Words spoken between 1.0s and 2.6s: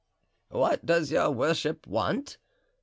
your worship want?"